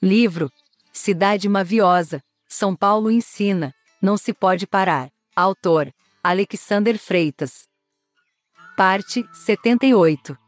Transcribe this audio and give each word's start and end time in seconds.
Livro 0.00 0.48
Cidade 0.92 1.48
Maviosa, 1.48 2.22
São 2.48 2.76
Paulo 2.76 3.10
ensina, 3.10 3.74
não 4.00 4.16
se 4.16 4.32
pode 4.32 4.64
parar. 4.64 5.10
Autor 5.34 5.92
Alexander 6.22 6.96
Freitas. 6.96 7.66
Parte 8.76 9.28
78. 9.32 10.38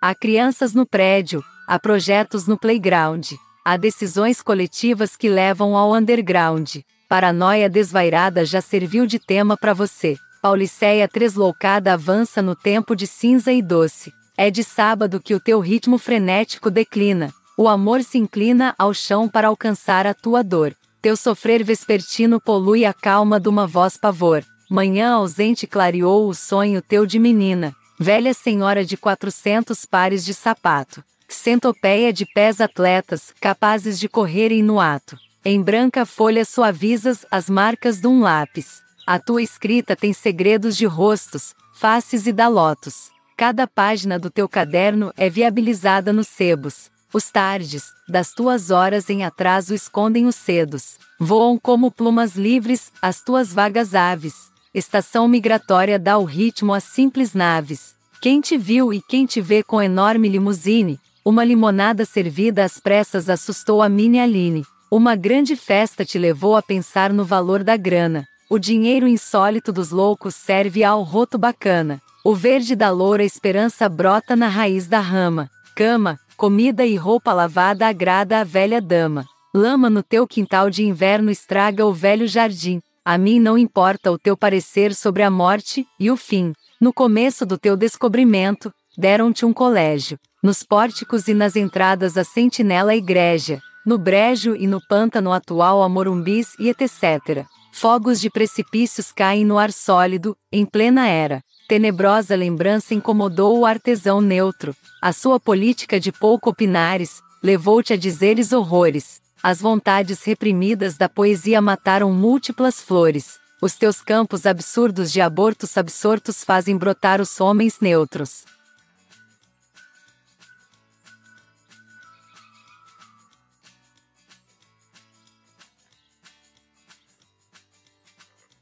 Há 0.00 0.14
crianças 0.14 0.72
no 0.72 0.86
prédio, 0.86 1.44
há 1.68 1.78
projetos 1.78 2.46
no 2.46 2.58
playground, 2.58 3.32
há 3.62 3.76
decisões 3.76 4.40
coletivas 4.40 5.14
que 5.14 5.28
levam 5.28 5.76
ao 5.76 5.92
underground. 5.92 6.76
Paranoia 7.10 7.68
desvairada 7.68 8.42
já 8.46 8.62
serviu 8.62 9.04
de 9.04 9.18
tema 9.18 9.54
para 9.54 9.74
você. 9.74 10.16
Pauliceia 10.40 11.06
tresloucada 11.06 11.92
avança 11.92 12.40
no 12.40 12.56
tempo 12.56 12.96
de 12.96 13.06
cinza 13.06 13.52
e 13.52 13.60
doce. 13.60 14.10
É 14.34 14.50
de 14.50 14.64
sábado 14.64 15.20
que 15.20 15.34
o 15.34 15.40
teu 15.40 15.60
ritmo 15.60 15.98
frenético 15.98 16.70
declina. 16.70 17.30
O 17.60 17.68
amor 17.68 18.02
se 18.02 18.16
inclina 18.16 18.74
ao 18.78 18.94
chão 18.94 19.28
para 19.28 19.48
alcançar 19.48 20.06
a 20.06 20.14
tua 20.14 20.42
dor. 20.42 20.74
Teu 21.02 21.14
sofrer 21.14 21.62
vespertino 21.62 22.40
polui 22.40 22.86
a 22.86 22.94
calma 22.94 23.38
de 23.38 23.50
uma 23.50 23.66
voz 23.66 23.98
pavor. 23.98 24.42
Manhã 24.70 25.12
ausente 25.12 25.66
clareou 25.66 26.26
o 26.26 26.34
sonho 26.34 26.80
teu 26.80 27.04
de 27.04 27.18
menina. 27.18 27.76
Velha 27.98 28.32
senhora 28.32 28.82
de 28.82 28.96
quatrocentos 28.96 29.84
pares 29.84 30.24
de 30.24 30.32
sapato. 30.32 31.04
Centopeia 31.28 32.14
de 32.14 32.24
pés 32.24 32.62
atletas, 32.62 33.34
capazes 33.38 34.00
de 34.00 34.08
correrem 34.08 34.62
no 34.62 34.80
ato. 34.80 35.18
Em 35.44 35.60
branca 35.60 36.06
folha 36.06 36.46
suavizas 36.46 37.26
as 37.30 37.50
marcas 37.50 38.00
de 38.00 38.06
um 38.06 38.22
lápis. 38.22 38.80
A 39.06 39.18
tua 39.18 39.42
escrita 39.42 39.94
tem 39.94 40.14
segredos 40.14 40.78
de 40.78 40.86
rostos, 40.86 41.54
faces 41.74 42.26
e 42.26 42.32
dalotos. 42.32 43.10
Cada 43.36 43.66
página 43.66 44.18
do 44.18 44.30
teu 44.30 44.48
caderno 44.48 45.12
é 45.14 45.28
viabilizada 45.28 46.10
nos 46.10 46.28
sebos. 46.28 46.88
Os 47.12 47.30
tardes, 47.30 47.92
das 48.08 48.32
tuas 48.32 48.70
horas 48.70 49.10
em 49.10 49.24
atraso 49.24 49.74
escondem 49.74 50.26
os 50.26 50.36
cedos. 50.36 50.96
Voam 51.18 51.58
como 51.58 51.90
plumas 51.90 52.36
livres, 52.36 52.92
as 53.02 53.20
tuas 53.20 53.52
vagas 53.52 53.94
aves. 53.94 54.50
Estação 54.72 55.26
migratória 55.26 55.98
dá 55.98 56.16
o 56.16 56.24
ritmo 56.24 56.72
às 56.72 56.84
simples 56.84 57.34
naves. 57.34 57.96
Quem 58.20 58.40
te 58.40 58.56
viu 58.56 58.92
e 58.92 59.02
quem 59.02 59.26
te 59.26 59.40
vê 59.40 59.62
com 59.62 59.82
enorme 59.82 60.28
limusine, 60.28 61.00
uma 61.24 61.44
limonada 61.44 62.04
servida 62.04 62.64
às 62.64 62.78
pressas 62.78 63.28
assustou 63.28 63.82
a 63.82 63.88
mini 63.88 64.20
Aline. 64.20 64.64
Uma 64.90 65.16
grande 65.16 65.56
festa 65.56 66.04
te 66.04 66.18
levou 66.18 66.56
a 66.56 66.62
pensar 66.62 67.12
no 67.12 67.24
valor 67.24 67.64
da 67.64 67.76
grana. 67.76 68.26
O 68.48 68.58
dinheiro 68.58 69.06
insólito 69.06 69.72
dos 69.72 69.90
loucos 69.90 70.34
serve 70.34 70.82
ao 70.84 71.02
roto 71.02 71.36
bacana. 71.38 72.00
O 72.24 72.34
verde 72.34 72.74
da 72.74 72.90
loura 72.90 73.24
esperança 73.24 73.88
brota 73.88 74.34
na 74.34 74.48
raiz 74.48 74.86
da 74.86 75.00
rama. 75.00 75.50
Cama, 75.74 76.18
comida 76.40 76.86
e 76.86 76.96
roupa 76.96 77.34
lavada 77.34 77.86
agrada 77.86 78.40
a 78.40 78.44
velha 78.44 78.80
dama. 78.80 79.26
Lama 79.54 79.90
no 79.90 80.02
teu 80.02 80.26
quintal 80.26 80.70
de 80.70 80.82
inverno 80.82 81.30
estraga 81.30 81.84
o 81.84 81.92
velho 81.92 82.26
jardim. 82.26 82.80
A 83.04 83.18
mim 83.18 83.38
não 83.38 83.58
importa 83.58 84.10
o 84.10 84.18
teu 84.18 84.34
parecer 84.34 84.94
sobre 84.94 85.22
a 85.22 85.30
morte 85.30 85.86
e 85.98 86.10
o 86.10 86.16
fim. 86.16 86.54
No 86.80 86.94
começo 86.94 87.44
do 87.44 87.58
teu 87.58 87.76
descobrimento, 87.76 88.72
deram-te 88.96 89.44
um 89.44 89.52
colégio. 89.52 90.18
Nos 90.42 90.62
pórticos 90.62 91.28
e 91.28 91.34
nas 91.34 91.56
entradas 91.56 92.16
a 92.16 92.24
sentinela 92.24 92.94
igreja. 92.94 93.60
No 93.84 93.98
brejo 93.98 94.56
e 94.56 94.66
no 94.66 94.80
pântano 94.88 95.34
atual 95.34 95.82
a 95.82 95.90
morumbis 95.90 96.54
e 96.58 96.70
etc. 96.70 97.44
Fogos 97.70 98.18
de 98.18 98.30
precipícios 98.30 99.12
caem 99.12 99.44
no 99.44 99.58
ar 99.58 99.70
sólido, 99.70 100.34
em 100.50 100.64
plena 100.64 101.06
era. 101.06 101.42
Tenebrosa 101.70 102.34
lembrança 102.34 102.94
incomodou 102.94 103.60
o 103.60 103.64
artesão 103.64 104.20
neutro. 104.20 104.74
A 105.00 105.12
sua 105.12 105.38
política 105.38 106.00
de 106.00 106.10
pouco 106.10 106.50
opinares 106.50 107.22
levou-te 107.40 107.92
a 107.92 107.96
dizeres 107.96 108.52
horrores. 108.52 109.20
As 109.40 109.60
vontades 109.60 110.24
reprimidas 110.24 110.96
da 110.96 111.08
poesia 111.08 111.62
mataram 111.62 112.12
múltiplas 112.12 112.80
flores. 112.80 113.38
Os 113.62 113.76
teus 113.76 114.02
campos 114.02 114.46
absurdos 114.46 115.12
de 115.12 115.20
abortos 115.20 115.78
absortos 115.78 116.42
fazem 116.42 116.76
brotar 116.76 117.20
os 117.20 117.40
homens 117.40 117.78
neutros. 117.80 118.44